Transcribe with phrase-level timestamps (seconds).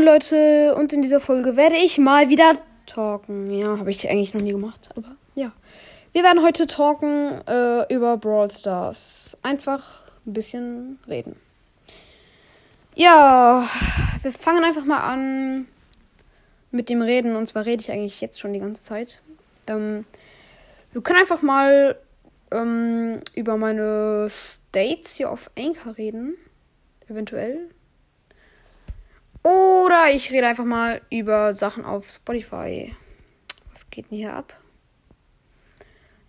[0.00, 2.54] moin Leute und in dieser Folge werde ich mal wieder
[2.86, 3.50] talken.
[3.50, 5.52] Ja, habe ich eigentlich noch nie gemacht, aber ja.
[6.12, 9.36] Wir werden heute talken äh, über Brawl Stars.
[9.42, 11.36] Einfach ein bisschen reden.
[12.94, 13.62] Ja,
[14.22, 15.66] wir fangen einfach mal an
[16.70, 17.36] mit dem Reden.
[17.36, 19.20] Und zwar rede ich eigentlich jetzt schon die ganze Zeit.
[19.66, 20.06] Ähm,
[20.92, 21.96] wir können einfach mal
[22.50, 26.36] ähm, über meine States hier auf Anchor reden.
[27.08, 27.68] Eventuell.
[29.42, 32.94] Oder ich rede einfach mal über Sachen auf Spotify.
[33.70, 34.58] Was geht denn hier ab?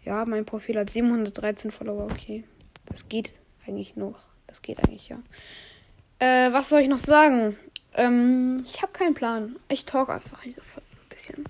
[0.04, 2.44] Ja, mein Profil hat 713 Follower, okay.
[2.86, 3.34] Das geht
[3.68, 4.20] eigentlich noch.
[4.48, 5.20] Das geht eigentlich, ja.
[6.20, 7.58] Äh, was soll ich noch sagen?
[7.94, 9.58] Ähm, ich habe keinen Plan.
[9.70, 10.54] Ich talk einfach ein
[11.10, 11.46] bisschen.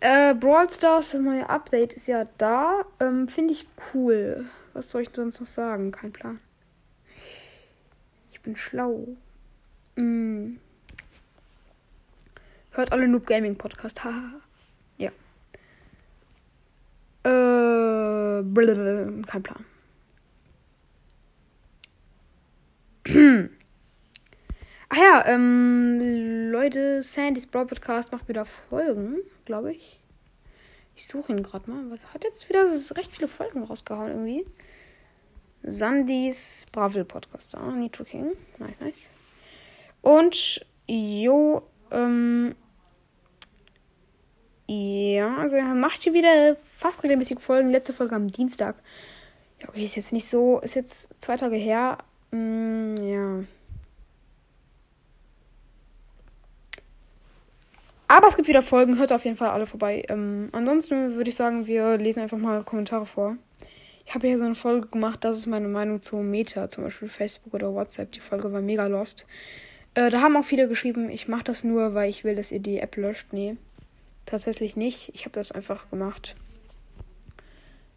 [0.00, 2.82] Äh, Brawl Stars, das neue Update ist ja da.
[3.00, 4.46] Ähm, Finde ich cool.
[4.74, 5.90] Was soll ich sonst noch sagen?
[5.90, 6.38] Kein Plan.
[8.30, 9.08] Ich bin schlau.
[9.96, 10.56] Mm.
[12.76, 14.04] Hört alle Noob Gaming Podcast.
[14.04, 14.38] Haha.
[14.98, 15.08] ja.
[17.24, 19.22] Äh, blablabla.
[19.26, 19.64] kein Plan.
[24.90, 29.98] Ach ja, ähm, Leute, Sandys Brawl Podcast macht wieder Folgen, glaube ich.
[30.94, 34.44] Ich suche ihn gerade mal, weil er hat jetzt wieder recht viele Folgen rausgehauen irgendwie.
[35.62, 38.32] Sandys Bravil Podcast, da, Nitro King.
[38.58, 39.10] Nice, nice.
[40.02, 42.54] Und, jo, ähm,
[44.68, 47.70] ja, also er macht hier wieder fast regelmäßig Folgen.
[47.70, 48.76] Letzte Folge am Dienstag.
[49.60, 51.98] Ja, okay, ist jetzt nicht so, ist jetzt zwei Tage her.
[52.32, 53.44] Mm, ja.
[58.08, 60.04] Aber es gibt wieder Folgen, hört auf jeden Fall alle vorbei.
[60.08, 63.36] Ähm, ansonsten würde ich sagen, wir lesen einfach mal Kommentare vor.
[64.04, 67.08] Ich habe hier so eine Folge gemacht, das ist meine Meinung zu Meta, zum Beispiel
[67.08, 68.12] Facebook oder WhatsApp.
[68.12, 69.26] Die Folge war mega lost.
[69.94, 72.60] Äh, da haben auch viele geschrieben, ich mache das nur, weil ich will, dass ihr
[72.60, 73.32] die App löscht.
[73.32, 73.56] Nee,
[74.26, 75.10] tatsächlich nicht.
[75.14, 76.36] Ich habe das einfach gemacht.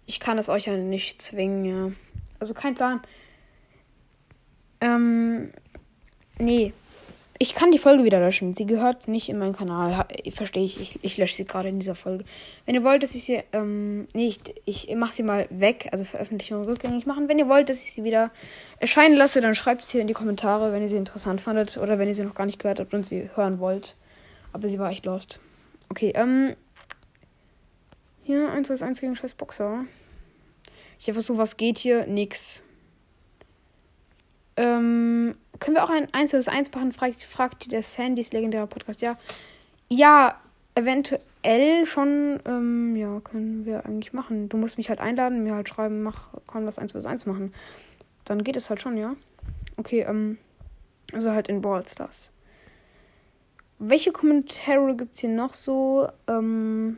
[0.05, 1.91] Ich kann es euch ja nicht zwingen, ja.
[2.39, 3.01] Also kein Plan.
[4.81, 5.51] Ähm,
[6.39, 6.73] nee,
[7.41, 8.53] ich kann die Folge wieder löschen.
[8.53, 10.05] Sie gehört nicht in meinen Kanal.
[10.33, 10.81] Verstehe ich.
[10.81, 10.99] ich.
[11.03, 12.25] Ich lösche sie gerade in dieser Folge.
[12.65, 13.41] Wenn ihr wollt, dass ich sie.
[13.53, 15.87] Ähm, nee, ich, ich mache sie mal weg.
[15.93, 17.29] Also Veröffentlichung rückgängig machen.
[17.29, 18.31] Wenn ihr wollt, dass ich sie wieder
[18.79, 21.77] erscheinen lasse, dann schreibt es hier in die Kommentare, wenn ihr sie interessant fandet.
[21.77, 23.95] Oder wenn ihr sie noch gar nicht gehört habt und sie hören wollt.
[24.51, 25.39] Aber sie war echt lost.
[25.89, 26.55] Okay, ähm.
[28.23, 29.85] Hier, 1 vs 1 gegen scheiß Boxer.
[30.99, 32.05] Ich habe versucht, was geht hier?
[32.05, 32.63] Nix.
[34.55, 36.91] Ähm, können wir auch ein 1 vs 1 machen?
[36.91, 39.01] Fragt, fragt der Sandys legendärer Podcast.
[39.01, 39.17] Ja.
[39.89, 40.39] Ja,
[40.75, 42.39] eventuell schon.
[42.45, 44.49] Ähm, ja, können wir eigentlich machen.
[44.49, 47.53] Du musst mich halt einladen, mir halt schreiben, mach, kann das 1 vs 1 machen.
[48.25, 49.15] Dann geht es halt schon, ja.
[49.77, 50.37] Okay, ähm.
[51.13, 52.29] Also halt in Brawl Stars.
[53.79, 56.09] Welche Kommentare gibt es hier noch so?
[56.27, 56.97] Ähm.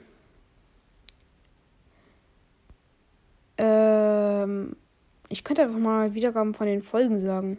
[3.58, 4.76] Ähm
[5.30, 7.58] ich könnte einfach mal Wiedergaben von den Folgen sagen.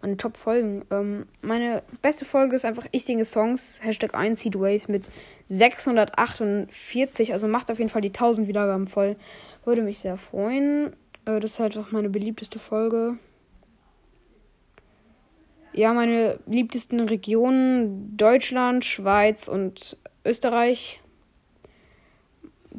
[0.00, 0.84] Meine Top-Folgen.
[0.90, 5.08] Ähm, meine beste Folge ist einfach Ich singe Songs, Hashtag 1 Heatwaves mit
[5.48, 7.32] 648.
[7.32, 9.16] Also macht auf jeden Fall die 1000 Wiedergaben voll.
[9.64, 10.92] Würde mich sehr freuen.
[11.24, 13.18] Äh, das ist halt auch meine beliebteste Folge.
[15.76, 21.00] Ja, meine beliebtesten Regionen Deutschland, Schweiz und Österreich.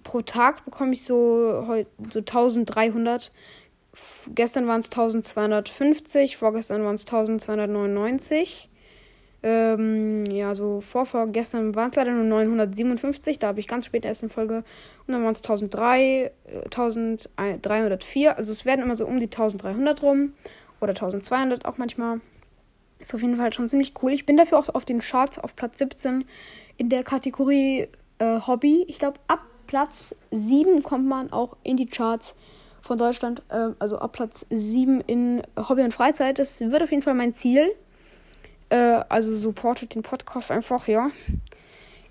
[0.03, 3.31] Pro Tag bekomme ich so, so 1300
[4.33, 8.69] gestern waren es 1250, vorgestern waren es 1299.
[9.43, 14.05] Ähm, ja, so vor, vorgestern waren es leider nur 957, da habe ich ganz spät
[14.05, 14.63] erst eine Folge.
[15.05, 16.31] Und dann waren es 1003,
[16.65, 18.37] 1304.
[18.37, 20.33] Also es werden immer so um die 1300 rum.
[20.79, 22.21] Oder 1200 auch manchmal.
[22.99, 24.11] Ist auf jeden Fall schon ziemlich cool.
[24.11, 26.25] Ich bin dafür auch auf den Charts auf Platz 17
[26.77, 27.87] in der Kategorie
[28.19, 28.85] äh, Hobby.
[28.87, 32.33] Ich glaube, ab Platz 7 kommt man auch in die Charts
[32.81, 36.39] von Deutschland, äh, also ab Platz 7 in Hobby und Freizeit.
[36.39, 37.75] Das wird auf jeden Fall mein Ziel.
[38.69, 38.75] Äh,
[39.09, 41.11] also supportet den Podcast einfach, ja.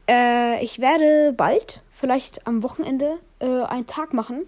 [0.09, 4.47] Äh, ich werde bald, vielleicht am Wochenende, äh, einen Tag machen,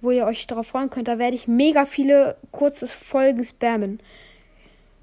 [0.00, 1.08] wo ihr euch darauf freuen könnt.
[1.08, 4.00] Da werde ich mega viele kurze Folgen spammen.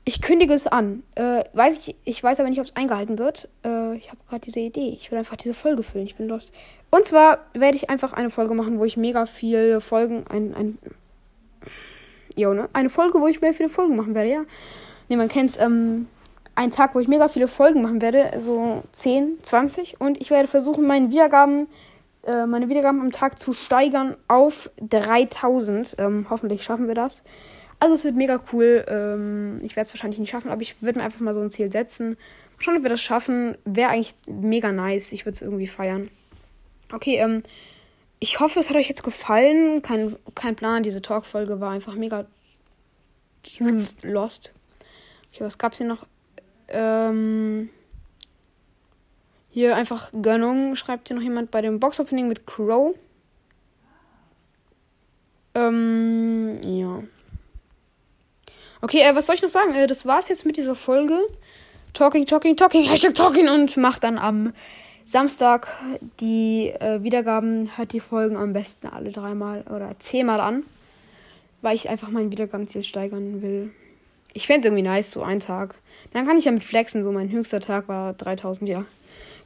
[0.09, 1.03] Ich kündige es an.
[1.13, 3.47] Äh, weiß ich, ich weiß aber nicht, ob es eingehalten wird.
[3.63, 4.89] Äh, ich habe gerade diese Idee.
[4.89, 6.07] Ich will einfach diese Folge füllen.
[6.07, 6.51] Ich bin lost.
[6.89, 10.25] Und zwar werde ich einfach eine Folge machen, wo ich mega viele Folgen.
[10.27, 10.79] Ein, ein,
[12.35, 12.69] jo, ne?
[12.73, 14.41] Eine Folge, wo ich mega viele Folgen machen werde, ja.
[15.09, 15.57] Ne, man kennt's.
[15.59, 16.07] Ähm,
[16.55, 18.31] ein Tag, wo ich mega viele Folgen machen werde.
[18.39, 20.01] So 10, 20.
[20.01, 21.67] Und ich werde versuchen, meine Wiedergaben,
[22.25, 25.97] äh, meine Wiedergaben am Tag zu steigern auf 3000.
[25.99, 27.21] Ähm, hoffentlich schaffen wir das.
[27.79, 28.85] Also es wird mega cool.
[28.87, 31.49] Ähm, ich werde es wahrscheinlich nicht schaffen, aber ich würde mir einfach mal so ein
[31.49, 32.17] Ziel setzen.
[32.57, 33.57] Schauen, ob wir das schaffen.
[33.63, 35.13] Wäre eigentlich mega nice.
[35.13, 36.09] Ich würde es irgendwie feiern.
[36.91, 37.43] Okay, ähm,
[38.19, 39.81] ich hoffe, es hat euch jetzt gefallen.
[39.81, 42.25] Kein, kein Plan, diese Talk-Folge war einfach mega
[44.01, 44.53] lost.
[45.31, 46.05] Okay, was gab's hier noch?
[46.67, 47.69] Ähm,
[49.51, 52.93] hier einfach Gönnung, schreibt hier noch jemand bei dem Box-Opening mit Crow.
[55.55, 57.03] Ähm, ja.
[58.81, 59.73] Okay, äh, was soll ich noch sagen?
[59.73, 61.17] Äh, das war's jetzt mit dieser Folge.
[61.93, 64.53] Talking, talking, talking, Hashtag talking und macht dann am
[65.05, 65.67] Samstag
[66.19, 67.75] die äh, Wiedergaben.
[67.77, 70.63] Hört die Folgen am besten alle dreimal oder zehnmal an.
[71.61, 73.71] Weil ich einfach mein Wiedergabenziel steigern will.
[74.33, 75.75] Ich fände es irgendwie nice, so einen Tag.
[76.13, 77.03] Dann kann ich ja mit flexen.
[77.03, 78.85] So mein höchster Tag war 3000, ja.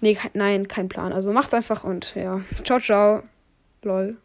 [0.02, 1.14] Nee, kein, nein, kein Plan.
[1.14, 2.42] Also macht's einfach und ja.
[2.66, 3.24] Ciao, ciao.
[3.84, 4.18] Lol.